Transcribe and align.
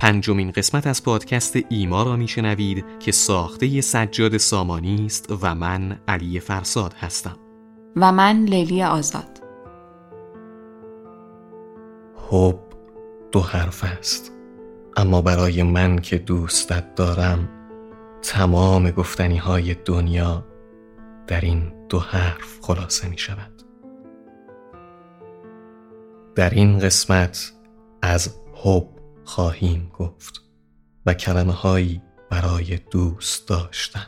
پنجمین 0.00 0.50
قسمت 0.50 0.86
از 0.86 1.04
پادکست 1.04 1.58
ایما 1.68 2.02
را 2.02 2.16
میشنوید 2.16 2.84
که 2.98 3.12
ساخته 3.12 3.80
سجاد 3.80 4.36
سامانی 4.36 5.06
است 5.06 5.32
و 5.42 5.54
من 5.54 6.00
علی 6.08 6.40
فرساد 6.40 6.92
هستم. 6.92 7.36
و 7.96 8.12
من 8.12 8.44
لیلی 8.44 8.82
آزاد. 8.82 9.40
حب 12.30 12.60
دو 13.32 13.40
حرف 13.40 13.84
است. 13.84 14.32
اما 14.96 15.22
برای 15.22 15.62
من 15.62 15.98
که 15.98 16.18
دوستت 16.18 16.94
دارم 16.94 17.48
تمام 18.22 18.90
گفتنی 18.90 19.36
های 19.36 19.74
دنیا 19.74 20.44
در 21.26 21.40
این 21.40 21.72
دو 21.88 21.98
حرف 21.98 22.58
خلاصه 22.62 23.08
می 23.08 23.18
شود 23.18 23.62
در 26.34 26.50
این 26.50 26.78
قسمت 26.78 27.52
از 28.02 28.34
حب 28.54 28.99
خواهیم 29.24 29.90
گفت 29.98 30.42
و 31.06 31.14
کلمه 31.14 31.52
هایی 31.52 32.02
برای 32.30 32.76
دوست 32.76 33.48
داشتن. 33.48 34.06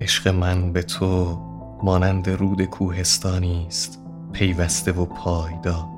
عشق 0.00 0.28
من 0.28 0.72
به 0.72 0.82
تو 0.82 1.38
مانند 1.82 2.30
رود 2.30 2.64
کوهستانی 2.64 3.66
است 3.66 3.98
پیوسته 4.32 4.92
و 4.92 5.04
پایدار. 5.04 5.88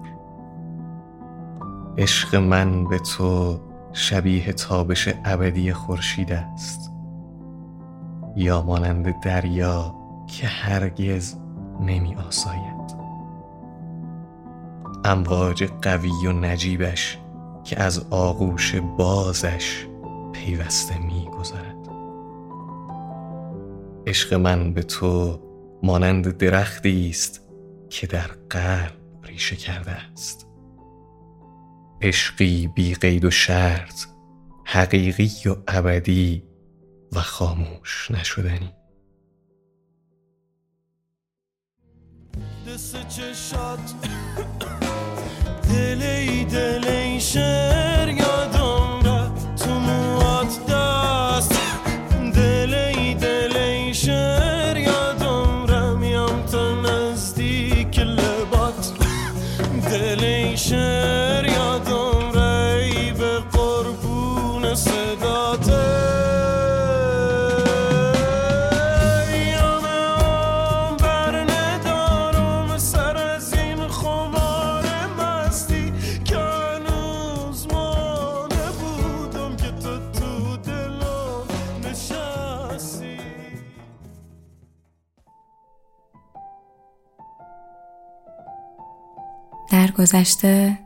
عشق 1.99 2.35
من 2.35 2.89
به 2.89 2.99
تو 2.99 3.61
شبیه 3.93 4.53
تابش 4.53 5.09
ابدی 5.25 5.73
خورشید 5.73 6.33
است 6.33 6.93
یا 8.37 8.63
مانند 8.63 9.21
دریا 9.21 9.95
که 10.27 10.47
هرگز 10.47 11.44
نمی 11.81 12.15
آساید. 12.15 12.95
امواج 15.05 15.65
قوی 15.83 16.27
و 16.27 16.33
نجیبش 16.33 17.19
که 17.65 17.83
از 17.83 18.07
آغوش 18.11 18.75
بازش 18.77 19.87
پیوسته 20.33 20.99
می 20.99 21.29
گذارد. 21.39 21.89
عشق 24.07 24.35
من 24.35 24.73
به 24.73 24.83
تو 24.83 25.41
مانند 25.83 26.37
درختی 26.37 27.11
است 27.11 27.41
که 27.91 28.07
در 28.07 28.31
قلب 28.51 28.93
ریشه 29.23 29.57
کرده 29.57 29.91
است. 29.91 30.47
عشقی 32.03 32.67
بی 32.75 32.95
قید 32.95 33.25
و 33.25 33.31
شرط 33.31 34.05
حقیقی 34.65 35.49
و 35.49 35.57
ابدی 35.69 36.43
و 37.13 37.21
خاموش 37.21 38.11
نشدنی 38.11 38.73
دست 42.75 43.09
چشات 43.09 43.95
دلی 45.69 46.45
دلی 46.45 47.21
شر 47.21 47.94
یادم 47.94 47.94
گذشته 90.05 90.79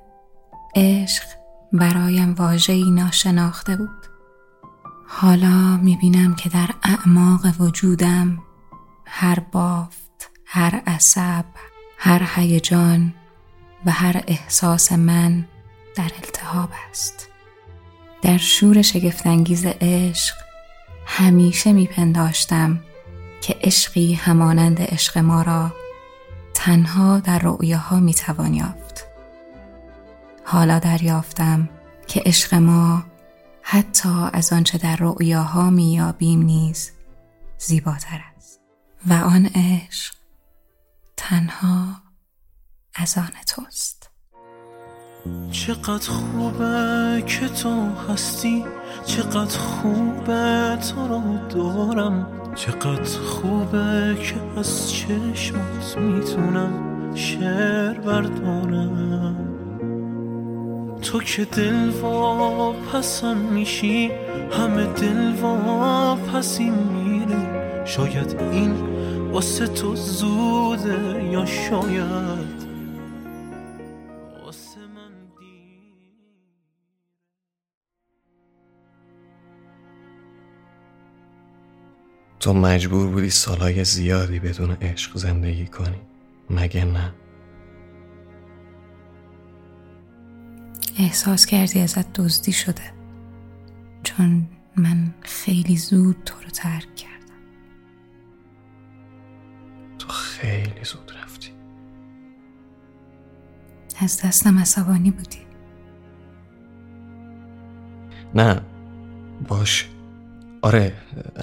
عشق 0.76 1.24
برایم 1.72 2.34
واژه‌ای 2.34 2.90
ناشناخته 2.90 3.76
بود. 3.76 4.06
حالا 5.06 5.76
می‌بینم 5.76 6.34
که 6.34 6.48
در 6.48 6.68
اعماق 6.82 7.60
وجودم 7.60 8.38
هر 9.06 9.40
بافت 9.40 10.30
هر 10.44 10.82
عصب 10.86 11.44
هر 11.98 12.28
هیجان 12.34 13.14
و 13.86 13.90
هر 13.90 14.24
احساس 14.26 14.92
من 14.92 15.46
در 15.96 16.10
التهاب 16.22 16.70
است. 16.90 17.28
در 18.22 18.38
شور 18.38 18.82
شگفتانگیز 18.82 19.66
عشق 19.66 20.34
همیشه 21.06 21.72
میپنداشتم 21.72 22.80
که 23.40 23.56
عشقی 23.62 24.14
همانند 24.14 24.80
عشق 24.80 25.18
ما 25.18 25.42
را 25.42 25.72
تنها 26.54 27.20
در 27.20 27.38
رؤیاها 27.38 28.00
می‌توان 28.00 28.54
یافت. 28.54 28.87
حالا 30.50 30.78
دریافتم 30.78 31.68
که 32.06 32.22
عشق 32.26 32.54
ما 32.54 33.04
حتی 33.62 34.28
از 34.32 34.52
آنچه 34.52 34.78
در 34.78 34.96
رؤیاها 34.96 35.70
مییابیم 35.70 36.42
نیز 36.42 36.90
زیباتر 37.58 38.20
است. 38.36 38.60
و 39.06 39.12
آن 39.12 39.46
عشق 39.54 40.14
تنها 41.16 41.86
از 42.94 43.18
آن 43.18 43.30
توست. 43.46 44.10
چقدر 45.50 46.10
خوبه 46.10 47.24
که 47.26 47.48
تو 47.48 47.90
هستی 48.08 48.64
چقدر 49.06 49.58
خوبه 49.58 50.78
تو 50.88 51.08
رو 51.08 51.48
دارم 51.48 52.26
چقدر 52.54 53.18
خوبه 53.18 54.16
که 54.22 54.60
از 54.60 54.92
چشمات 54.92 55.98
می‌تونم 55.98 57.14
شعر 57.14 58.00
بردارم. 58.00 59.57
تو 61.02 61.20
که 61.20 61.44
دل 61.44 61.88
و 61.88 62.72
پسم 62.72 63.36
میشی 63.36 64.10
همه 64.52 64.86
دل 64.86 65.44
و 65.44 66.16
پسی 66.16 66.70
میره. 66.70 67.84
شاید 67.84 68.40
این 68.40 68.72
واسه 69.30 69.66
تو 69.66 69.96
زوده 69.96 71.24
یا 71.24 71.46
شاید 71.46 72.68
تو 82.40 82.54
مجبور 82.54 83.08
بودی 83.08 83.30
سالهای 83.30 83.84
زیادی 83.84 84.38
بدون 84.38 84.70
عشق 84.70 85.16
زندگی 85.16 85.66
کنی. 85.66 86.00
مگه 86.50 86.84
نه؟ 86.84 87.14
احساس 90.98 91.46
کردی 91.46 91.80
ازت 91.80 92.12
دزدی 92.12 92.52
شده. 92.52 92.92
چون 94.04 94.46
من 94.76 95.14
خیلی 95.20 95.76
زود 95.76 96.16
تو 96.24 96.34
رو 96.44 96.50
ترک 96.50 96.94
کردم. 96.94 97.18
تو 99.98 100.08
خیلی 100.08 100.84
زود 100.84 101.12
رفتی. 101.22 101.50
از 104.00 104.22
دستم 104.24 104.58
عصبانی 104.58 105.10
بودی. 105.10 105.38
نه 108.34 108.60
باش. 109.48 109.88
آره 110.62 110.92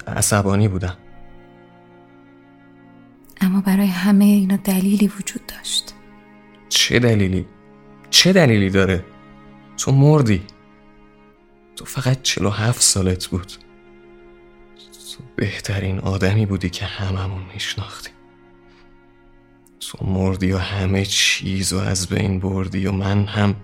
عصبانی 0.06 0.68
بودم. 0.68 0.96
اما 3.40 3.60
برای 3.60 3.86
همه 3.86 4.24
اینا 4.24 4.56
دلیلی 4.56 5.08
وجود 5.08 5.46
داشت. 5.46 5.94
چه 6.68 6.98
دلیلی؟ 6.98 7.46
چه 8.10 8.32
دلیلی 8.32 8.70
داره؟ 8.70 9.04
تو 9.86 9.92
مردی؟ 9.92 10.42
تو 11.76 11.84
فقط 11.84 12.22
چلو 12.22 12.50
هفت 12.50 12.82
سالت 12.82 13.26
بود. 13.26 13.52
تو 15.16 15.24
بهترین 15.36 15.98
آدمی 15.98 16.46
بودی 16.46 16.70
که 16.70 16.84
هممون 16.84 17.42
میشناختی 17.54 18.10
تو 19.80 20.06
مردی 20.06 20.52
و 20.52 20.58
همه 20.58 21.04
چیز 21.04 21.72
و 21.72 21.78
از 21.78 22.06
بین 22.06 22.40
بردی 22.40 22.86
و 22.86 22.92
من 22.92 23.24
هم 23.24 23.56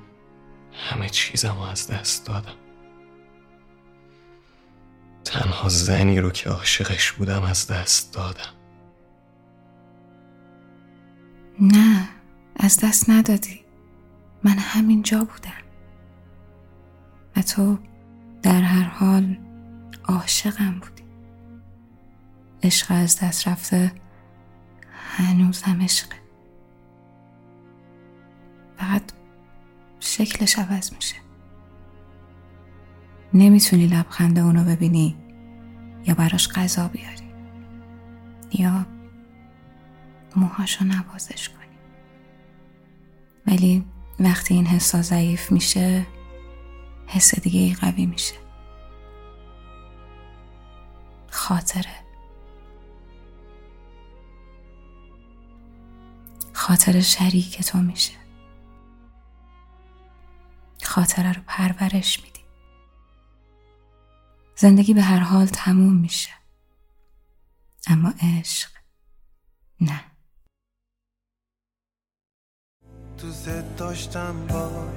همه 0.72 1.08
چیزم 1.08 1.54
رو 1.54 1.62
از 1.62 1.86
دست 1.86 2.26
دادم. 2.26 2.56
تنها 5.24 5.69
زنی 5.69 6.20
رو 6.20 6.30
که 6.30 6.50
عاشقش 6.50 7.12
بودم 7.12 7.42
از 7.42 7.66
دست 7.66 8.14
دادم. 8.14 8.52
نه 11.60 12.08
از 12.56 12.80
دست 12.84 13.10
ندادی. 13.10 13.60
من 14.44 14.58
همینجا 14.58 15.19
بودم. 15.19 15.61
و 17.37 17.43
تو 17.43 17.79
در 18.43 18.61
هر 18.61 18.84
حال 18.84 19.38
عاشقم 20.05 20.79
بودی. 20.81 21.02
عشق 22.62 22.87
از 22.90 23.20
دست 23.20 23.49
رفته 23.49 23.93
هنوزم 25.17 25.82
عشقه. 25.82 26.17
فقط 28.76 29.02
شکلش 30.00 30.58
عوض 30.58 30.93
میشه. 30.93 31.17
نمی‌تونی 33.34 33.87
لبخند 33.87 34.38
اونو 34.38 34.64
ببینی 34.64 35.17
یا 36.06 36.14
براش 36.14 36.49
غذا 36.49 36.88
بیاری 36.88 37.32
یا 38.52 38.87
موهاشو 40.37 40.84
نوازش 40.84 41.49
کنی. 41.49 41.79
ولی 43.46 43.84
وقتی 44.20 44.55
این 44.55 44.67
حسا 44.67 45.02
ضعیف 45.02 45.52
میشه 45.52 46.06
حس 47.12 47.40
دیگه 47.40 47.60
ای 47.60 47.74
قوی 47.74 48.06
میشه. 48.06 48.34
خاطره. 51.30 52.02
خاطر 56.52 57.00
شریک 57.00 57.60
تو 57.62 57.78
میشه. 57.78 58.12
خاطره 60.84 61.32
رو 61.32 61.42
پرورش 61.46 62.22
میدی. 62.22 62.40
زندگی 64.56 64.94
به 64.94 65.02
هر 65.02 65.20
حال 65.20 65.46
تموم 65.46 65.96
میشه. 65.96 66.30
اما 67.86 68.12
عشق 68.22 68.70
نه. 69.80 70.04
دوست 73.18 73.76
داشتم 73.76 74.46
با 74.46 74.88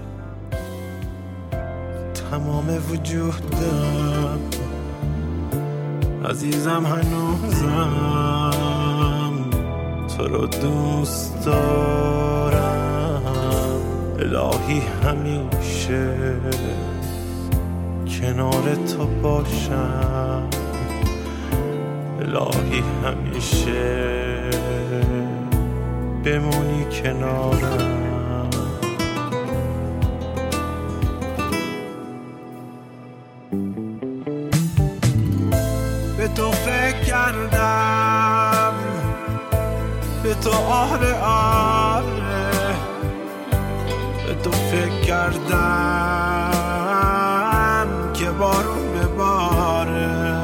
تمام 2.36 2.68
وجودم 2.92 4.40
عزیزم 6.30 6.86
هنوزم 6.86 8.52
تو 10.18 10.28
رو 10.28 10.48
دوست 10.48 11.46
دارم. 11.46 13.22
الهی 14.20 14.82
همیشه 15.04 16.16
کنار 18.08 18.76
تو 18.76 19.06
باشم. 19.24 20.50
الهی 22.20 22.84
همیشه 23.04 24.52
بمونی 26.24 26.86
کنارم. 27.04 28.05
آره 40.96 41.14
آره. 41.14 42.76
تو 44.44 44.52
فکر 44.52 45.02
کردم 45.02 46.20
که 48.14 48.30
بارون 48.30 48.94
بباره 48.94 50.42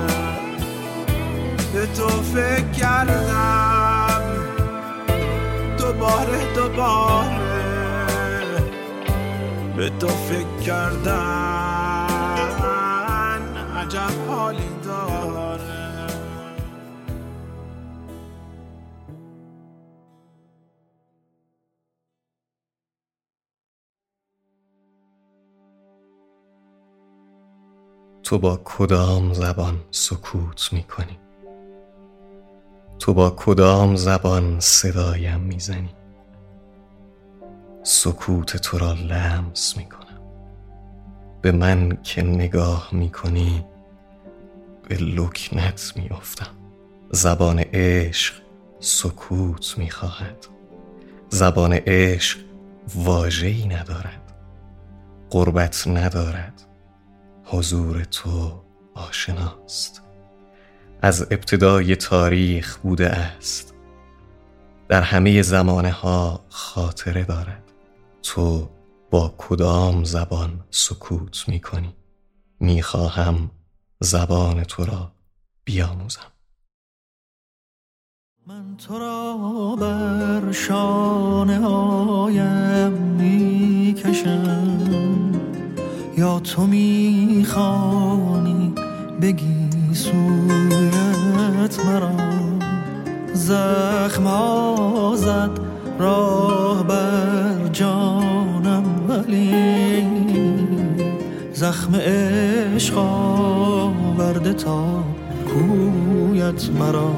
به 1.73 1.85
تو 1.85 2.07
فکر 2.07 2.71
کردم 2.71 4.21
دوباره 5.77 6.53
دوباره 6.55 7.31
به 9.77 9.89
تو 9.89 10.07
فکر 10.07 10.57
کردن 10.65 12.11
عجب 13.77 14.27
حالی 14.27 14.69
داره. 14.83 15.90
تو 28.31 28.39
با 28.39 28.61
کدام 28.63 29.33
زبان 29.33 29.79
سکوت 29.91 30.73
می 30.73 30.83
کنی 30.83 31.19
تو 32.99 33.13
با 33.13 33.29
کدام 33.29 33.95
زبان 33.95 34.59
صدایم 34.59 35.39
می‌زنی؟ 35.39 35.89
سکوت 37.83 38.57
تو 38.57 38.77
را 38.77 38.93
لمس 38.93 39.77
می 39.77 39.85
کنم 39.85 40.21
به 41.41 41.51
من 41.51 41.97
که 42.03 42.21
نگاه 42.21 42.89
می 42.91 43.09
کنی 43.09 43.65
به 44.89 44.95
لکنت 44.95 45.93
می 45.95 46.09
افتم 46.09 46.51
زبان 47.09 47.59
عشق 47.59 48.35
سکوت 48.79 49.77
می 49.77 49.89
خواهد 49.89 50.47
زبان 51.29 51.73
عشق 51.73 52.39
واجهی 52.95 53.67
ندارد. 53.67 54.33
قربت 55.29 55.87
ندارد. 55.87 56.70
حضور 57.51 58.03
تو 58.03 58.61
آشناست. 58.93 60.01
از 61.01 61.21
ابتدای 61.21 61.95
تاریخ 61.95 62.77
بوده 62.77 63.09
است. 63.09 63.73
در 64.87 65.01
همه 65.01 65.41
زمانه 65.41 65.91
ها 65.91 66.45
خاطره 66.49 67.23
دارد. 67.23 67.63
تو 68.23 68.69
با 69.11 69.35
کدام 69.37 70.03
زبان 70.03 70.59
سکوت 70.69 71.43
می 71.47 71.59
کنی 71.59 71.95
می 72.59 72.81
خواهم 72.81 73.51
زبان 73.99 74.63
تو 74.63 74.85
را 74.85 75.11
بیاموزم. 75.65 76.31
من 78.47 78.77
تو 78.77 78.99
را 78.99 79.75
بر 79.79 80.51
شانه 80.51 81.59
هایم 81.59 82.91
می 82.91 83.93
کشم 83.93 85.30
یا 86.21 86.39
تو 86.39 86.67
می 86.67 87.45
خوانی 87.49 88.73
بگی 89.21 89.69
سویت 89.93 91.85
مرا؟ 91.85 92.11
زخم 93.33 94.25
زد 95.15 95.49
راه 95.99 96.83
بر 96.83 97.67
جانم 97.71 98.83
ولی 99.09 100.05
زخم 101.53 101.95
عشق 101.95 102.97
آورده 102.97 104.53
تا 104.53 105.03
کویت 105.47 106.69
مرا. 106.79 107.13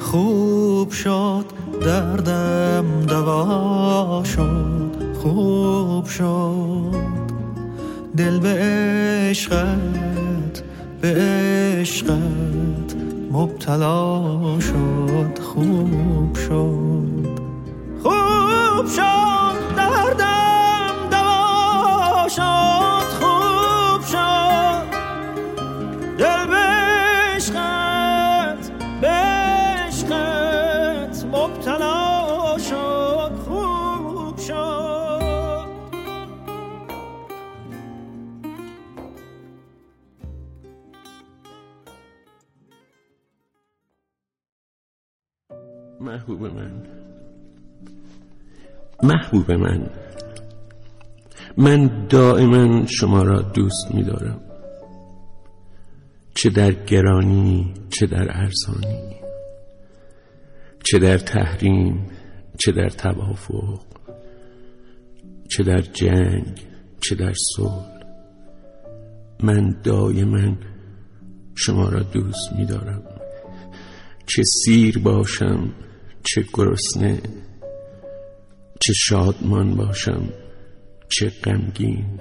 خوب 0.00 0.90
شد 0.90 1.44
دردم 1.84 2.84
دوا 3.08 4.22
شد 4.24 4.92
خوب 5.22 6.06
شد. 6.06 7.17
دل 8.18 8.38
به 8.38 8.48
عشقت 9.30 10.62
به 11.00 11.14
عشقت 11.80 12.96
مبتلا 13.32 14.60
شد 14.60 15.38
خوب 15.42 16.34
شد 16.34 17.38
خوب 18.02 18.86
شد. 18.96 19.87
محبوب 46.28 46.46
من. 46.46 46.82
محبوب 49.02 49.52
من. 49.52 49.90
من 51.56 52.06
دائما 52.08 52.86
شما 52.86 53.22
را 53.22 53.42
دوست 53.42 53.94
می 53.94 54.02
دارم 54.02 54.40
چه 56.34 56.50
در 56.50 56.72
گرانی 56.72 57.74
چه 57.90 58.06
در 58.06 58.28
ارزانی. 58.30 59.16
چه 60.84 60.98
در 60.98 61.18
تحریم 61.18 62.06
چه 62.58 62.72
در 62.72 62.88
توافق. 62.88 63.80
چه 65.50 65.62
در 65.62 65.80
جنگ 65.80 66.60
چه 67.00 67.14
در 67.14 67.32
صلح. 67.56 67.98
من 69.42 69.76
دائما 69.84 70.56
شما 71.54 71.88
را 71.88 72.02
دوست 72.02 72.52
می 72.58 72.66
دارم 72.66 73.02
چه 74.26 74.42
سیر 74.42 74.98
باشم 74.98 75.72
چه 76.24 76.44
گرسنه 76.52 77.22
چه 78.80 78.92
شادمان 78.92 79.74
باشم 79.74 80.28
چه 81.08 81.32
غمگین. 81.44 82.20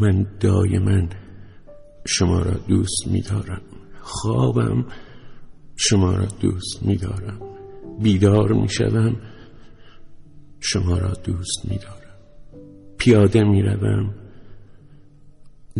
من 0.00 0.26
دائما 0.40 1.08
شما 2.06 2.38
را 2.38 2.54
دوست 2.68 3.06
می 3.06 3.20
دارم 3.20 3.62
خوابم 4.00 4.86
شما 5.76 6.12
را 6.12 6.26
دوست 6.40 6.82
می 6.82 6.96
دارم 6.96 7.40
بیدار 8.02 8.52
می 8.52 8.68
شدم 8.68 9.16
شما 10.60 10.98
را 10.98 11.12
دوست 11.24 11.70
می 11.70 11.78
دارم 11.78 12.18
پیاده 12.98 13.44
می 13.44 13.62
روم 13.62 14.14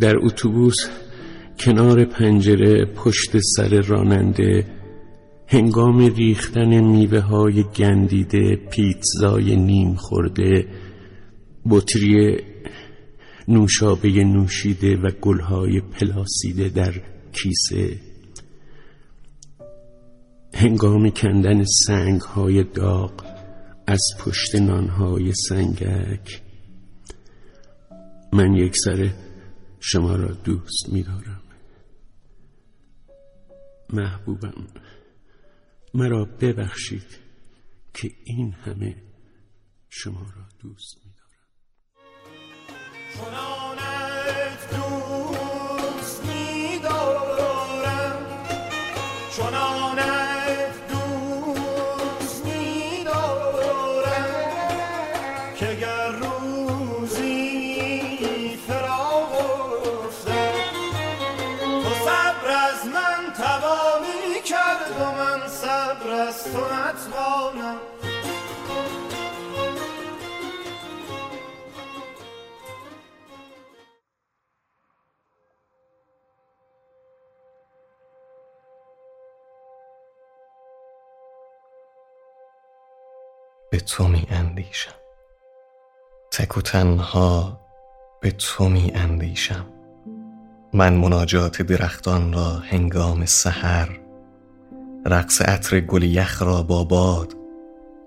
در 0.01 0.17
اتوبوس 0.23 0.87
کنار 1.59 2.05
پنجره 2.05 2.85
پشت 2.85 3.39
سر 3.57 3.81
راننده 3.81 4.82
هنگام 5.52 5.99
ریختن 5.99 6.80
میوه 6.80 7.21
های 7.21 7.62
گندیده 7.62 8.56
پیتزای 8.56 9.56
نیم 9.56 9.94
خورده 9.94 10.68
بطری 11.71 12.38
نوشابه 13.49 14.09
نوشیده 14.09 14.97
و 14.97 15.11
گلهای 15.21 15.80
پلاسیده 15.80 16.68
در 16.68 16.94
کیسه 17.32 18.00
هنگام 20.54 21.11
کندن 21.11 21.64
سنگ 21.64 22.21
های 22.21 22.64
داغ 22.64 23.12
از 23.87 24.02
پشت 24.21 24.54
نانهای 24.54 25.32
سنگک 25.49 26.42
من 28.32 28.54
یک 28.54 28.76
سر 28.76 29.11
شما 29.80 30.16
را 30.16 30.32
دوست 30.44 30.88
می 30.92 31.02
دارم 31.02 31.42
محبوبم. 33.92 34.66
مرا 35.95 36.25
ببخشید 36.25 37.19
که 37.95 38.11
این 38.25 38.53
همه 38.53 39.03
شما 39.89 40.33
را 40.37 40.49
دوست 40.61 40.97
می 41.05 41.13
به 83.73 83.81
تو 83.81 84.09
می 84.09 84.26
اندیشم 84.31 84.95
تک 86.33 86.57
و 86.57 86.61
تنها 86.61 87.61
به 88.21 88.31
تو 88.31 88.69
می 88.69 88.93
اندیشم 88.95 89.67
من 90.73 90.95
مناجات 90.95 91.62
درختان 91.62 92.33
را 92.33 92.50
هنگام 92.50 93.25
سحر 93.26 94.00
رقص 95.07 95.43
عطر 95.43 95.81
گل 95.81 96.02
یخ 96.02 96.43
را 96.43 96.62
با 96.62 96.85
باد 96.85 97.37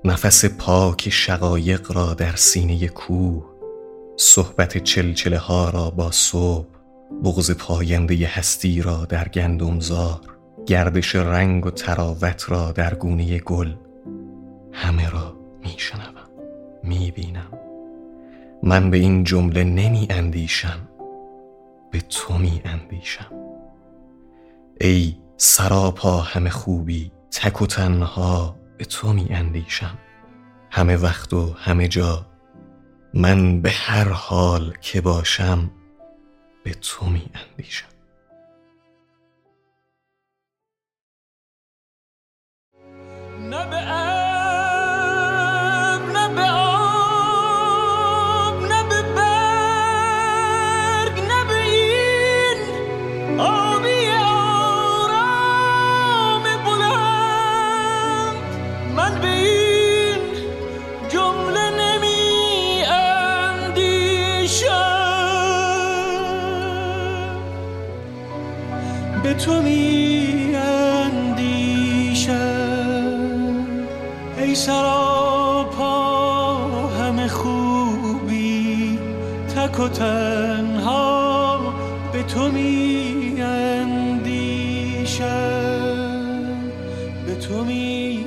نفس 0.06 0.46
پاک 0.46 1.10
شقایق 1.10 1.92
را 1.92 2.14
در 2.14 2.36
سینه 2.36 2.88
کوه 2.88 3.46
صحبت 4.18 4.78
چلچله 4.78 5.38
ها 5.38 5.70
را 5.70 5.90
با 5.90 6.12
صبح 6.12 6.68
بغض 7.24 7.52
پاینده 7.52 8.28
هستی 8.28 8.82
را 8.82 9.06
در 9.06 9.28
گندمزار 9.28 10.20
گردش 10.66 11.16
رنگ 11.16 11.66
و 11.66 11.72
تراوت 11.72 12.46
را 12.50 12.72
در 12.72 12.94
گونه 12.94 13.40
گل. 13.40 13.74
همه 14.74 15.10
را 15.10 15.45
میشنوم 15.66 16.30
می‌بینم. 16.84 17.60
من 18.64 18.92
به 18.92 18.98
این 18.98 19.24
جمله 19.24 19.64
نمی 19.64 20.08
اندیشم 20.10 20.80
به 21.92 22.02
تو 22.02 22.38
می 22.38 22.62
اندیشم 22.66 23.32
ای 24.82 25.18
سراپا 25.38 26.18
همه 26.18 26.50
خوبی 26.50 27.12
تک 27.32 27.62
و 27.62 27.66
تنها 27.66 28.56
به 28.78 28.86
تو 28.86 29.14
می 29.14 29.28
اندیشم 29.30 29.98
همه 30.72 30.98
وقت 30.98 31.34
و 31.34 31.54
همه 31.54 31.88
جا 31.88 32.26
من 33.14 33.62
به 33.62 33.70
هر 33.70 34.10
حال 34.10 34.74
که 34.82 35.02
باشم 35.02 35.72
به 36.64 36.74
تو 36.74 37.06
می 37.06 37.26
اندیشم 37.36 37.88
نه 43.40 44.05
تک 79.76 79.82
و 79.82 79.88
تنها 79.88 81.74
به 82.14 82.24
تو 82.24 82.52
می 82.52 83.36
اندیشم. 83.42 85.26
به 87.26 87.36
تو 87.36 87.64
می 87.64 88.26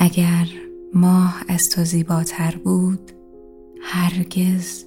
اگر 0.00 0.46
ماه 0.94 1.42
از 1.48 1.70
تو 1.70 1.84
زیباتر 1.84 2.56
بود 2.64 3.12
هرگز 3.82 4.84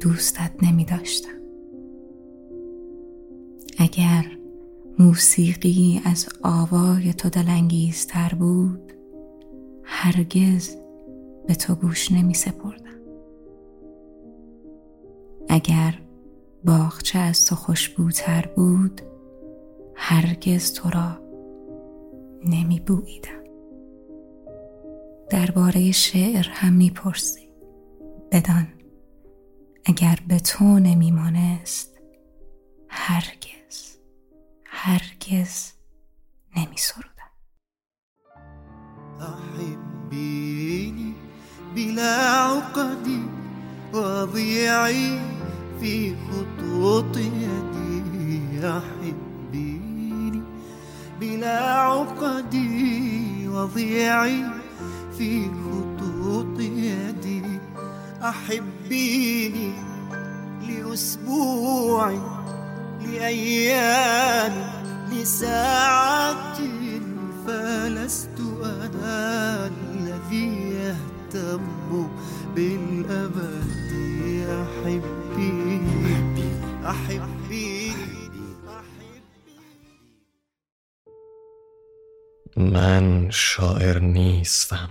دوستت 0.00 0.52
نمی 0.62 0.84
داشتم. 0.84 1.43
اگر 3.78 4.24
موسیقی 4.98 6.00
از 6.04 6.28
آوای 6.42 7.12
تو 7.12 7.28
دلانگیزتر 7.28 8.34
بود 8.34 8.92
هرگز 9.84 10.76
به 11.46 11.54
تو 11.54 11.74
گوش 11.74 12.12
نمی 12.12 12.34
سپردم. 12.34 12.84
اگر 15.48 15.98
باغچه 16.64 17.18
از 17.18 17.46
تو 17.46 17.54
خوشبوتر 17.54 18.48
بود 18.56 19.00
هرگز 19.94 20.72
تو 20.72 20.90
را 20.90 21.18
نمی 22.44 22.80
بویدم. 22.80 23.44
درباره 25.30 25.92
شعر 25.92 26.48
هم 26.50 26.72
می‌پرسی 26.72 27.48
بدان 28.32 28.68
اگر 29.84 30.18
به 30.28 30.38
تو 30.38 30.64
نمیمانست 30.64 32.00
هرگز. 32.88 33.63
هرگز 34.86 35.72
نمی 36.56 36.76
سرودم 36.76 37.30
أحبيني 39.20 41.12
بلا 41.74 42.30
عقد 42.30 43.22
وضيعي 43.94 45.20
في 45.80 46.16
خطوط 46.16 47.16
يدي. 47.16 48.68
أحبيني 48.68 50.42
بلا 51.20 51.80
عقد 51.80 52.54
وضيعي 53.46 54.44
في 55.18 55.50
خطوط 55.64 56.60
يدي. 56.60 57.42
أحبيني 58.22 59.72
لأسبوع 60.68 62.34
لأيام 63.00 64.73
لساعات 65.14 66.58
فلست 67.46 68.40
أنا 68.64 69.66
الذي 69.66 70.50
يهتم 70.70 72.08
بالأبد 72.54 73.92
أحبيني 74.50 75.88
أحبيني 76.84 77.94
من 82.56 83.30
شاعر 83.30 83.98
نیستم. 83.98 84.88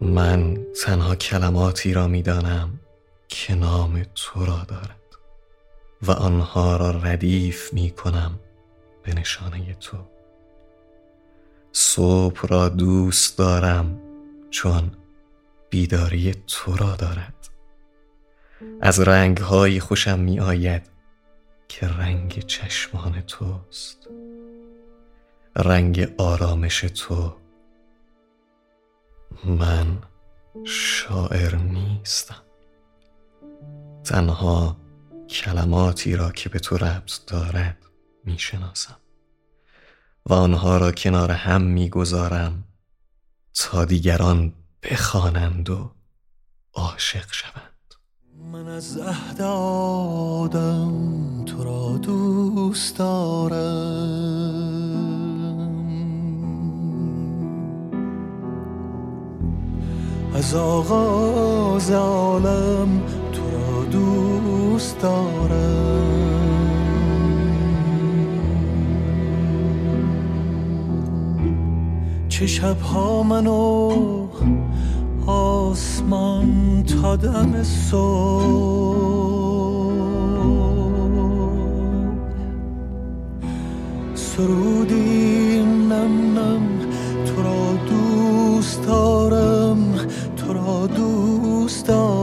من 0.00 0.64
تنها 0.84 1.14
کلماتی 1.14 1.92
را 1.92 2.08
می‌دانم 2.08 2.80
که 3.28 3.54
نام 3.54 4.02
تو 4.14 4.46
را 4.46 4.66
دارد 4.68 4.98
و 6.02 6.10
آنها 6.10 6.76
را 6.76 6.90
ردیف 6.90 7.72
می 7.72 7.90
کنم 7.90 8.40
به 9.08 9.14
نشانه 9.14 9.74
تو. 9.74 9.96
صبح 11.72 12.46
را 12.48 12.68
دوست 12.68 13.38
دارم 13.38 14.00
چون 14.50 14.90
بیداری 15.70 16.34
تو 16.46 16.76
را 16.76 16.96
دارد. 16.96 17.48
از 18.80 19.00
رنگهایی 19.00 19.80
خوشم 19.80 20.18
می 20.18 20.40
آید 20.40 20.82
که 21.68 21.88
رنگ 21.88 22.38
چشمان 22.38 23.20
توست. 23.20 24.08
رنگ 25.56 26.14
آرامش 26.18 26.80
تو 26.80 27.36
من 29.44 29.98
شاعر 30.64 31.56
نیستم. 31.56 32.42
تنها 34.04 34.76
کلماتی 35.28 36.16
را 36.16 36.30
که 36.30 36.48
به 36.48 36.58
تو 36.58 36.76
ربط 36.76 37.20
دارد 37.26 37.87
می‌شناسم. 38.28 38.96
و 40.26 40.34
آنها 40.34 40.76
را 40.76 40.92
کنار 40.92 41.30
هم 41.30 41.62
می‌گذارم 41.62 42.64
تا 43.54 43.84
دیگران 43.84 44.52
بخوانند 44.82 45.70
و 45.70 45.90
عاشق 46.74 47.32
شوند. 47.32 47.94
من 48.52 48.68
از 48.68 48.96
عهد 48.96 49.40
آدم 49.42 50.92
تو 51.44 51.64
را 51.64 51.98
دوست 51.98 52.98
دارم. 52.98 54.18
از 60.34 60.54
آغاز 60.54 61.90
عالم 61.90 63.02
تو 63.32 63.50
را 63.50 63.84
دوست 63.84 65.00
دارم. 65.00 66.17
چه 72.38 72.46
شبها 72.46 73.22
منو 73.22 73.92
آسمان 75.26 76.84
تا 76.84 77.16
دم 77.16 77.62
صبح. 77.62 78.48
سرودی 84.14 85.62
نم 85.62 86.38
نم 86.38 86.62
تو 87.26 87.42
را 87.42 87.72
دوست 87.88 88.86
دارم 88.86 89.94
تو 90.36 90.52
را 90.52 90.86
دوست 90.86 91.86
دارم. 91.86 92.17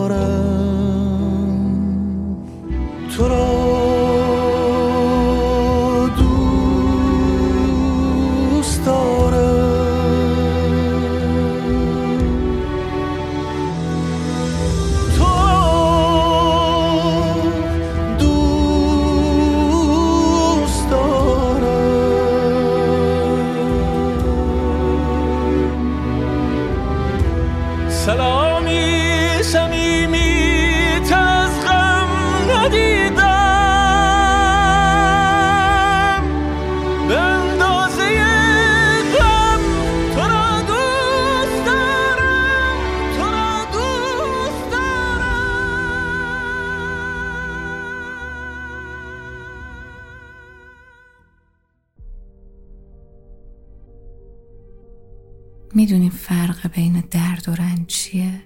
می‌دونی 55.74 56.10
فرق 56.10 56.68
بین 56.68 57.04
درد 57.12 57.50
و 57.50 57.56
رنج 57.56 57.86
چیه؟ 57.86 58.42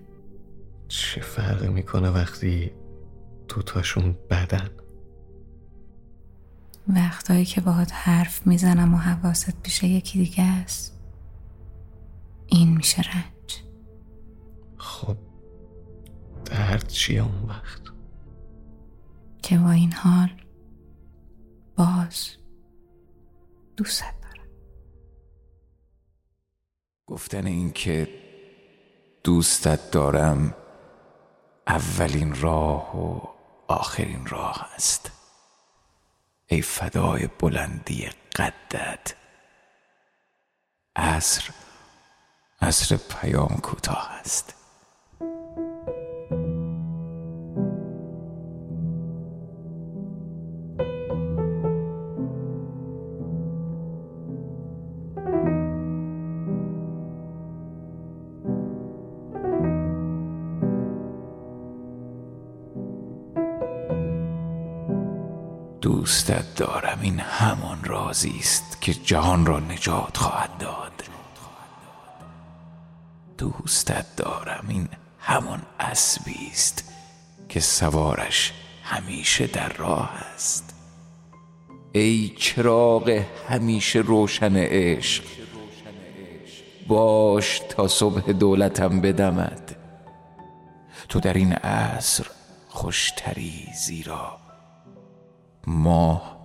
چه 0.87 1.21
فرقی 1.21 1.67
می‌کنه 1.67 2.09
وقتی 2.09 2.71
دوتاشون 3.47 4.15
بدن؟ 4.29 4.69
وقتایی 6.87 7.45
که 7.45 7.61
باهات 7.61 7.91
حرف 7.93 8.47
می‌زنم 8.47 8.93
و 8.93 8.97
حواست 8.97 9.61
پیش 9.61 9.83
یکی 9.83 10.19
دیگه 10.19 10.43
است 10.43 10.99
این 12.47 12.77
میشه 12.77 13.01
رنج. 13.01 13.63
خب 14.77 15.17
درد 16.45 16.87
چیه 16.87 17.23
اون 17.23 17.49
وقت؟ 17.49 17.81
که 19.41 19.57
با 19.57 19.71
این 19.71 19.93
حال 19.93 20.29
باز 21.75 22.29
دوست 23.77 24.18
گفتن 27.09 27.47
این 27.47 27.71
که 27.71 28.09
دوستت 29.23 29.91
دارم 29.91 30.53
اولین 31.67 32.41
راه 32.41 32.97
و 32.97 33.21
آخرین 33.67 34.25
راه 34.25 34.69
است. 34.75 35.11
ای 36.47 36.61
فدای 36.61 37.27
بلندی 37.39 38.09
قدت. 38.35 39.15
عصر 40.95 41.49
عصر 42.61 42.97
پیام 42.97 43.57
کوتاه 43.63 44.11
است. 44.11 44.58
دوستت 66.09 66.55
دارم. 66.55 66.99
این 67.01 67.19
همان 67.19 67.83
رازی 67.83 68.35
است 68.39 68.81
که 68.81 68.93
جهان 68.93 69.45
را 69.45 69.59
نجات 69.59 70.17
خواهد 70.17 70.57
داد. 70.57 71.03
دوستت 73.37 74.05
دارم. 74.17 74.65
این 74.67 74.87
همان 75.19 75.61
اسبی 75.79 76.49
است 76.51 76.93
که 77.49 77.59
سوارش 77.59 78.53
همیشه 78.83 79.47
در 79.47 79.69
راه 79.69 80.11
است. 80.35 80.73
ای 81.91 82.33
چراغ 82.37 83.23
همیشه 83.49 83.99
روشن 83.99 84.55
عشق 84.55 85.23
باش 86.87 87.61
تا 87.69 87.87
صبح 87.87 88.31
دولتم 88.31 89.01
بدمد. 89.01 89.75
تو 91.09 91.19
در 91.19 91.33
این 91.33 91.53
عصر 91.53 92.25
خوشتری 92.69 93.67
زیرا 93.75 94.48
ماه 95.69 96.39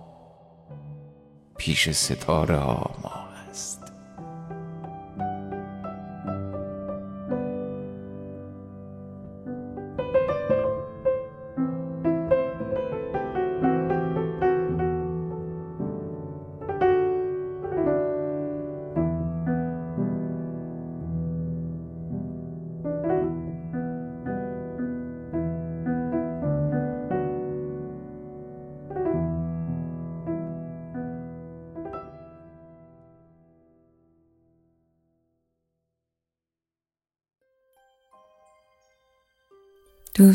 پیش 1.57 1.89
ستاره 1.89 2.57
ها 2.57 2.95
ماه 3.03 3.29
است. 3.49 3.84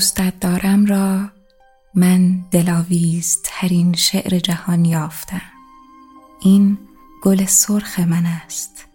دوستت 0.00 0.40
دارم 0.40 0.86
را 0.86 1.30
من 1.94 2.44
دلاویز 2.50 3.38
ترین 3.44 3.92
شعر 3.92 4.38
جهان 4.38 4.84
یافتم. 4.84 5.42
این 6.42 6.78
گل 7.22 7.44
سرخ 7.44 8.00
من 8.00 8.26
است. 8.26 8.86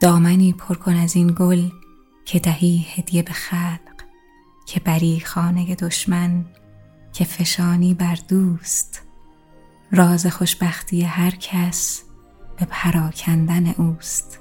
دامنی 0.00 0.52
پر 0.52 0.74
کن 0.74 0.94
از 0.96 1.16
این 1.16 1.34
گل 1.38 1.68
که 2.24 2.38
دهی 2.38 2.86
هدیه 2.94 3.22
به 3.22 3.32
خلق 3.32 4.04
که 4.66 4.80
بری 4.80 5.20
خانه 5.20 5.74
دشمن 5.74 6.44
که 7.12 7.24
فشانی 7.24 7.94
بر 7.94 8.18
دوست. 8.28 9.02
راز 9.92 10.26
خوشبختی 10.26 11.02
هر 11.02 11.30
کس 11.30 12.02
به 12.56 12.66
پراکندن 12.70 13.66
اوست. 13.66 14.40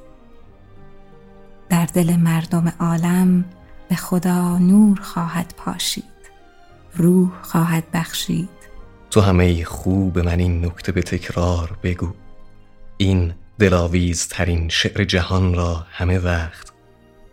در 1.69 1.85
دل 1.85 2.15
مردم 2.15 2.73
عالم 2.79 3.45
به 3.93 3.97
خدا 3.97 4.57
نور 4.57 4.99
خواهد 5.01 5.53
پاشید 5.57 6.03
روح 6.95 7.31
خواهد 7.41 7.83
بخشید. 7.93 8.49
تو 9.11 9.21
همه 9.21 9.63
خوب 9.63 10.19
من 10.19 10.39
این 10.39 10.65
نکته 10.65 10.91
به 10.91 11.01
تکرار 11.01 11.77
بگو. 11.83 12.13
این 12.97 13.33
دلاویزترین 13.59 14.69
شعر 14.69 15.03
جهان 15.03 15.53
را 15.53 15.85
همه 15.89 16.19
وقت 16.19 16.71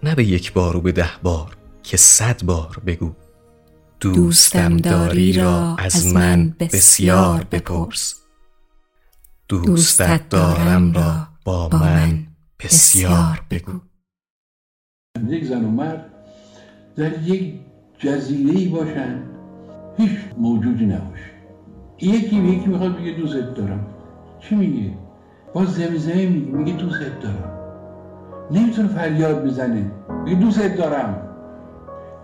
نه 0.03 0.15
به 0.15 0.25
یک 0.25 0.53
بار 0.53 0.77
و 0.77 0.81
به 0.81 0.93
ده 0.93 1.11
بار 1.23 1.57
که 1.83 1.97
صد 1.97 2.45
بار 2.45 2.83
بگو. 2.87 3.13
دوستم 4.01 4.77
داری 4.77 5.33
را 5.33 5.77
از 5.79 6.07
من 6.07 6.55
بسیار 6.61 7.45
بپرس. 7.45 8.15
دوستت 9.49 10.29
دارم 10.29 10.93
را 10.93 11.27
با 11.45 11.69
من 11.69 12.27
بسیار 12.59 13.43
بگو. 13.51 13.81
یک 15.29 15.45
زن 15.45 15.65
و 15.65 15.71
مرد 15.71 16.20
در 17.01 17.23
یک 17.23 17.55
جزیره 17.99 18.59
ای 18.59 18.69
باشن 18.69 19.23
هیچ 19.97 20.19
موجودی 20.39 20.87
نباشه. 20.87 21.31
یکی 22.01 22.41
به 22.41 22.47
یکی 22.47 22.67
می‌خواد 22.67 22.97
بگه 22.97 23.13
دوست 23.13 23.55
دارم. 23.55 23.87
چی 24.41 24.55
میگه؟ 24.55 24.93
باز 25.55 25.69
زمزمه 25.69 26.27
میگه 26.29 26.51
میگه 26.53 26.73
دوست 26.73 27.01
دارم. 27.23 27.53
نمی‌تونه 28.51 28.89
فریاد 28.89 29.45
بزنه 29.45 29.93
میگه 30.25 30.41
دوست 30.41 30.77
دارم. 30.77 31.29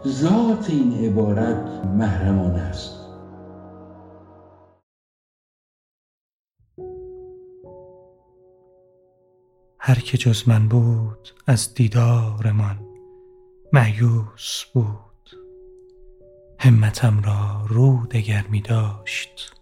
ذات 0.06 0.70
این 0.70 1.04
عبارت 1.04 1.84
محرمانه 1.84 2.60
است. 2.60 2.92
هر 9.78 9.94
که 9.94 10.18
جز 10.18 10.48
من 10.48 10.68
بود 10.68 11.28
از 11.46 11.74
دیدارمان. 11.74 12.95
معیوس 13.76 14.64
بود. 14.72 15.30
همتم 16.58 17.22
را 17.22 17.66
رو 17.68 18.06
دگر 18.06 18.46
می 18.46 18.60
داشت. 18.60 19.54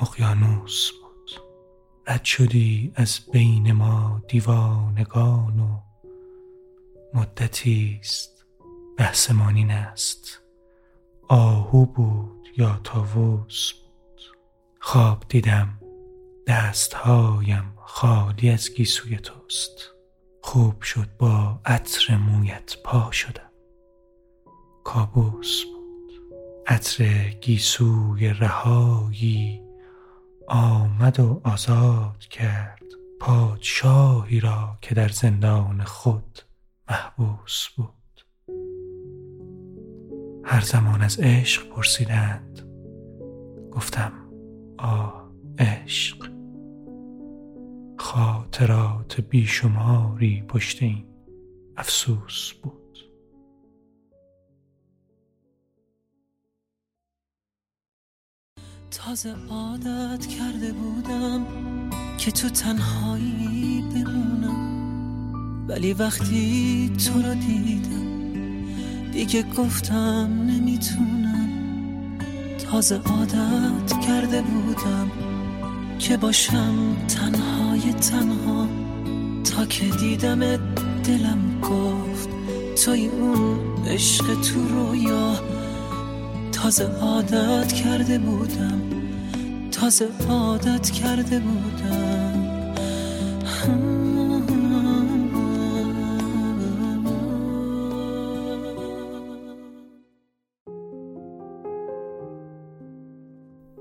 اقیانوس 0.00 0.90
بود. 0.90 1.42
رد 2.06 2.24
شدی 2.24 2.92
از 2.94 3.20
بین 3.32 3.72
ما 3.72 4.22
دیوانگان 4.28 5.60
و 5.60 5.80
مدتی 7.14 7.98
است. 8.00 8.46
است. 9.70 10.40
آهو 11.28 11.86
بود 11.86 12.48
یا 12.56 12.80
تاووس 12.84 13.72
بود. 13.72 14.22
خواب 14.80 15.24
دیدم. 15.28 15.80
دستهایم 16.46 17.72
خالی 17.76 18.50
از 18.50 18.74
گیسوی 18.74 19.16
توست. 19.16 19.99
خوب 20.50 20.82
شد 20.82 21.08
با 21.18 21.60
عطر 21.64 22.16
مویت 22.16 22.76
پا 22.84 23.10
شدم 23.10 23.50
کابوس 24.84 25.64
بود. 25.64 26.12
عطر 26.66 27.28
گیسوی 27.28 28.28
رهایی 28.28 29.62
آمد 30.48 31.20
و 31.20 31.40
آزاد 31.44 32.18
کرد. 32.18 32.82
پادشاهی 33.20 34.40
را 34.40 34.78
که 34.82 34.94
در 34.94 35.08
زندان 35.08 35.84
خود 35.84 36.40
محبوس 36.90 37.68
بود. 37.76 38.24
هر 40.44 40.60
زمان 40.60 41.02
از 41.02 41.20
عشق 41.20 41.68
پرسیدند. 41.68 42.60
گفتم 43.72 44.12
آه 44.78 45.30
عشق. 45.58 46.39
خاطرات 48.10 49.20
بیشماری 49.20 50.42
پشت 50.48 50.82
این 50.82 51.04
افسوس 51.76 52.52
بود. 52.52 52.98
تازه 58.90 59.34
عادت 59.50 60.26
کرده 60.26 60.72
بودم 60.72 61.46
که 62.18 62.30
تو 62.30 62.48
تنهایی 62.48 63.84
بمونم. 63.94 65.68
ولی 65.68 65.92
وقتی 65.92 66.92
تو 67.06 67.22
رو 67.22 67.34
دیدم 67.34 69.10
دیگه 69.12 69.42
گفتم 69.42 70.46
نمی‌تونم. 70.46 71.48
تازه 72.58 72.96
عادت 72.96 74.00
کرده 74.06 74.42
بودم 74.42 75.29
که 76.00 76.16
باشم 76.16 76.96
تنهای 77.08 77.92
تنها 77.92 78.66
تا 79.44 79.66
که 79.66 79.84
دیدم 79.84 80.40
دلم 81.04 81.60
گفت 81.62 82.28
توی 82.84 83.06
اون 83.06 83.58
عشق 83.86 84.24
تو 84.40 84.68
رویا. 84.68 85.40
تازه 86.52 86.84
عادت 86.84 87.72
کرده 87.72 88.18
بودم 88.18 88.80
تازه 89.70 90.08
عادت 90.28 90.90
کرده 90.90 91.40
بودم. 91.40 92.46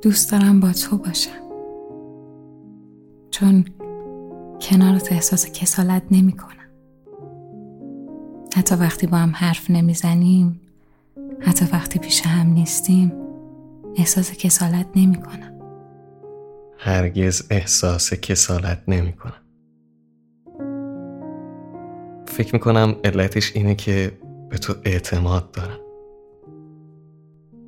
دوست 0.02 0.32
دارم 0.32 0.60
با 0.60 0.72
تو 0.74 0.98
باشم. 0.98 1.49
چون 3.40 3.66
کنارت 4.62 5.12
احساس 5.12 5.52
کسالت 5.52 6.04
نمی 6.12 6.32
کنم. 6.32 6.70
حتی 8.56 8.76
وقتی 8.76 9.08
با 9.08 9.18
هم 9.18 9.32
حرف 9.36 9.70
نمی‌زنیم 9.72 10.62
حتی 11.40 11.66
وقتی 11.74 12.00
پیش 12.00 12.22
هم 12.22 12.48
نیستیم 12.48 13.12
احساس 13.98 14.32
کسالت 14.32 14.86
نمی 14.96 15.22
کنم. 15.22 15.60
هرگز 16.78 17.48
احساس 17.52 18.14
کسالت 18.14 18.84
نمی 18.88 19.14
کنم. 19.14 19.42
فکر 22.28 22.56
می‌کنم 22.56 22.96
علتش 23.04 23.56
اینه 23.56 23.76
که 23.76 24.12
به 24.50 24.58
تو 24.58 24.74
اعتماد 24.86 25.52
دارم 25.52 25.80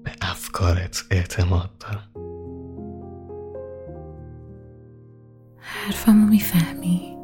به 0.04 0.12
افکارت 0.22 1.04
اعتماد 1.12 1.70
دارم 1.80 2.11
حرفمو 5.92 6.28
می‌فهمی. 6.28 7.18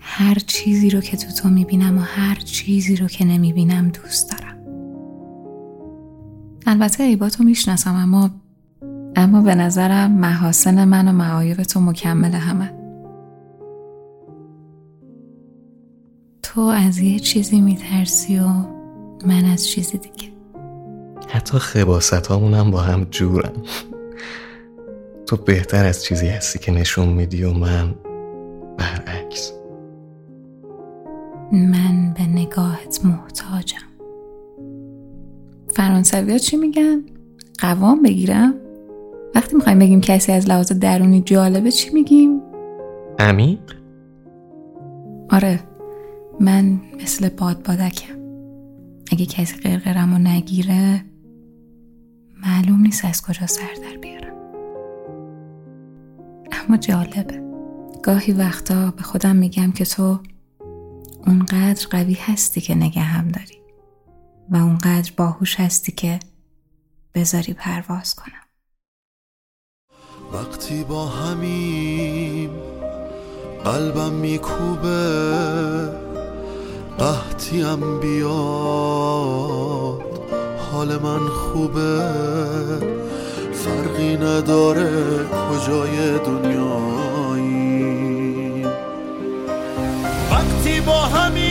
هر 0.00 0.34
چیزی 0.46 0.90
رو 0.90 1.00
که 1.00 1.16
تو 1.16 1.32
تو 1.32 1.48
می‌بینم 1.48 1.98
و 1.98 2.00
هر 2.00 2.34
چیزی 2.34 2.96
رو 2.96 3.06
که 3.06 3.24
نمی‌بینم 3.24 3.88
دوست 3.88 4.30
دارم. 4.30 4.58
البته 6.66 7.04
عیباتو 7.04 7.44
می‌شناسم 7.44 7.94
اما 7.94 8.30
اما 9.16 9.42
به 9.42 9.54
نظرم 9.54 10.12
محاسن 10.12 10.84
من 10.84 11.08
و 11.08 11.12
معایب 11.12 11.62
تو 11.62 11.80
مکمل 11.80 12.32
همه. 12.32 12.72
تو 16.42 16.60
از 16.60 16.98
یه 16.98 17.18
چیزی 17.18 17.60
میترسی 17.60 18.38
و 18.38 18.48
من 19.26 19.44
از 19.44 19.66
چیزی 19.66 19.98
دیگه. 19.98 20.32
حتی 21.28 21.58
خباست 21.58 22.30
هم 22.30 22.70
با 22.70 22.80
هم 22.80 23.04
جورم 23.04 23.52
تو 25.36 25.42
بهتر 25.42 25.84
از 25.84 26.04
چیزی 26.04 26.26
هستی 26.26 26.58
که 26.58 26.72
نشون 26.72 27.08
میدی 27.08 27.44
و 27.44 27.52
من 27.52 27.94
برعکس 28.78 29.52
من 31.52 32.14
به 32.16 32.22
نگاهت 32.22 33.00
محتاجم 33.04 33.86
فرانسوی 35.76 36.32
ها 36.32 36.38
چی 36.38 36.56
میگن؟ 36.56 37.02
قوام 37.58 38.02
بگیرم؟ 38.02 38.54
وقتی 39.34 39.56
می‌خوایم 39.56 39.78
بگیم 39.78 40.00
کسی 40.00 40.32
از 40.32 40.48
لحاظ 40.48 40.72
درونی 40.72 41.22
جالبه 41.22 41.70
چی 41.70 41.90
میگیم؟ 41.90 42.40
عمیق؟ 43.18 43.60
آره 45.30 45.60
من 46.40 46.80
مثل 47.02 47.28
بادبادکم 47.28 48.18
اگه 49.12 49.26
کسی 49.26 49.56
قرقرم 49.56 50.14
و 50.14 50.18
نگیره 50.18 51.04
معلوم 52.42 52.80
نیست 52.80 53.04
از 53.04 53.22
کجا 53.22 53.46
سر 53.46 53.74
در 53.82 53.96
بیارم 53.96 54.23
اما 56.68 56.76
جالبه. 56.76 57.44
گاهی 58.02 58.32
وقتا 58.32 58.90
به 58.90 59.02
خودم 59.02 59.36
میگم 59.36 59.72
که 59.72 59.84
تو 59.84 60.20
اونقدر 61.26 61.86
قوی 61.90 62.14
هستی 62.14 62.60
که 62.60 62.74
نگه 62.74 63.00
هم 63.00 63.28
داری 63.28 63.58
و 64.50 64.56
اونقدر 64.56 65.12
باهوش 65.16 65.60
هستی 65.60 65.92
که 65.92 66.20
بذاری 67.14 67.52
پرواز 67.52 68.14
کنم. 68.14 68.44
وقتی 70.32 70.84
با 70.84 71.06
همیم 71.06 72.50
قلبم 73.64 74.12
میکوبه 74.12 74.94
قحط 76.98 77.34
وقتیم 77.34 78.00
بیاد 78.00 78.24
حال 80.72 80.98
من 80.98 81.28
خوبه. 81.28 83.13
فرقی 83.64 84.16
نداره 84.16 84.90
کجای 85.50 86.18
دنیایی. 86.18 87.44
وقتی 90.30 90.80
با 90.80 91.00
همیم 91.00 91.43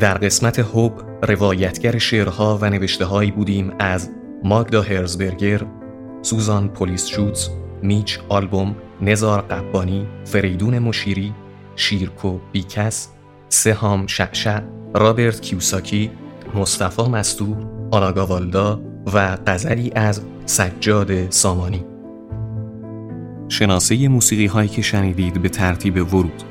در 0.00 0.14
قسمت 0.14 0.58
هوب 0.58 0.92
روایتگر 1.22 1.98
شعرها 1.98 2.58
و 2.62 2.70
نوشته 2.70 3.04
هایی 3.04 3.30
بودیم 3.30 3.72
از 3.78 4.10
ماگدا 4.44 4.82
هرزبرگر، 4.82 5.62
سوزان 6.22 6.68
پولیس 6.68 7.06
شوتز، 7.06 7.48
میچ 7.82 8.18
آلبوم، 8.28 8.76
نزار 9.02 9.40
قبانی، 9.40 10.06
فریدون 10.24 10.78
مشیری، 10.78 11.34
شیرکو 11.76 12.38
بیکس، 12.52 13.08
سهام 13.48 14.06
شعشع، 14.06 14.60
رابرت 14.94 15.40
کیوساکی، 15.40 16.10
مصطفی 16.54 17.02
مستور، 17.02 17.56
آناگاوالدا 17.90 18.80
و 19.14 19.36
غزلی 19.46 19.92
از 19.94 20.22
سجاد 20.46 21.30
سامانی. 21.30 21.84
شناسه 23.48 24.08
موسیقی 24.08 24.46
هایی 24.46 24.68
که 24.68 24.82
شنیدید 24.82 25.42
به 25.42 25.48
ترتیب 25.48 26.14
ورود 26.14 26.42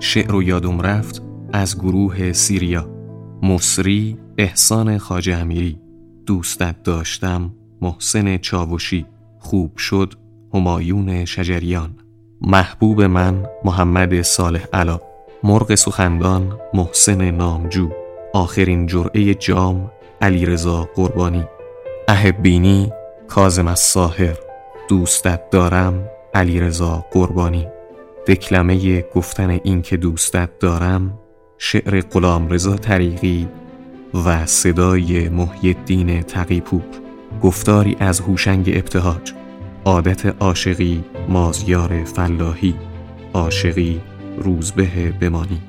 شعر 0.00 0.34
و 0.34 0.42
یادم 0.42 0.80
رفت 0.80 1.22
از 1.52 1.78
گروه 1.78 2.32
سیریا 2.32 2.97
مصری 3.42 4.18
احسان 4.38 4.98
خاجه 4.98 5.36
امیری. 5.36 5.78
دوستت 6.26 6.82
داشتم 6.82 7.50
محسن 7.80 8.38
چاوشی. 8.38 9.06
خوب 9.38 9.76
شد 9.76 10.14
همایون 10.54 11.24
شجریان. 11.24 11.96
محبوب 12.40 13.02
من 13.02 13.46
محمد 13.64 14.22
صالح 14.22 14.66
علا. 14.72 15.00
مرغ 15.42 15.74
سخندان 15.74 16.58
محسن 16.74 17.30
نامجو. 17.30 17.88
آخرین 18.34 18.86
جرعه 18.86 19.34
جام 19.34 19.90
علیرضا 20.20 20.88
قربانی. 20.94 21.44
احبینی 22.08 22.92
کازم 23.28 23.66
از 23.66 23.80
ساهر 23.80 24.36
دوستت 24.88 25.50
دارم 25.50 26.04
علیرضا 26.34 27.04
قربانی. 27.12 27.66
دکلمه 28.26 29.04
گفتن 29.14 29.50
این 29.50 29.82
که 29.82 29.96
دوستت 29.96 30.58
دارم 30.58 31.18
شعر 31.60 32.00
غلامرضا 32.00 32.76
طریقی 32.76 33.48
و 34.24 34.46
صدای 34.46 35.28
محی 35.28 35.74
الدین 35.74 36.22
تقیپور. 36.22 36.82
گفتاری 37.42 37.96
از 38.00 38.20
هوشنگ 38.20 38.70
ابتهاج. 38.74 39.32
عادت 39.84 40.26
عاشقی 40.26 41.04
مازیار 41.28 42.04
فلاحی. 42.04 42.74
عاشقی 43.34 44.00
روزبه 44.38 45.14
بمانی. 45.20 45.62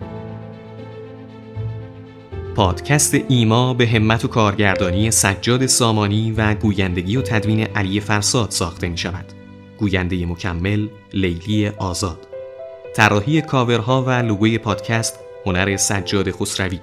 پادکست 2.56 3.18
ایما 3.28 3.74
به 3.74 3.88
همت 3.88 4.26
و 4.26 4.28
کارگردانی 4.28 5.12
سجاد 5.12 5.66
سامانی 5.66 6.32
و 6.32 6.54
گویندگی 6.56 7.18
و 7.18 7.22
تدوین 7.22 7.60
علی 7.60 8.00
فرساد 8.00 8.52
ساخته 8.52 8.90
می 8.90 8.98
شود. 8.98 9.26
گوینده 9.78 10.26
مکمل 10.26 10.88
لیلی 11.14 11.68
آزاد. 11.68 12.28
طراحی 12.96 13.42
کاورها 13.42 14.04
و 14.04 14.10
لوگوی 14.10 14.58
پادکست 14.58 15.20
هنر 15.46 15.78
سجاد 15.78 16.32
خسروی 16.32 16.80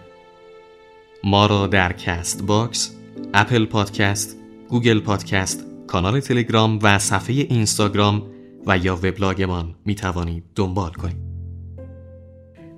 ما 1.24 1.46
را 1.46 1.66
در 1.66 1.92
Castbox، 1.92 2.96
Apple 3.34 3.64
Podcast، 3.64 4.36
Google 4.68 5.00
Podcast، 5.00 5.64
کانال 5.86 6.20
تلگرام 6.20 6.78
و 6.82 6.98
صفحه 6.98 7.34
اینستاگرام 7.34 8.22
و 8.66 8.78
یا 8.78 8.96
وبلاگمان 8.96 9.74
می 9.84 9.94
توانید 9.94 10.44
دنبال 10.54 10.90
کنید. 10.90 11.26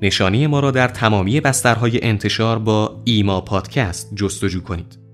نشانی 0.03 0.47
ما 0.47 0.61
را 0.61 0.71
در 0.71 0.89
تمامی 0.89 1.41
بسترهای 1.41 2.05
انتشار 2.05 2.59
با 2.59 3.03
ایما 3.05 3.41
پادکست 3.41 4.15
جستجو 4.15 4.61
کنید. 4.61 5.08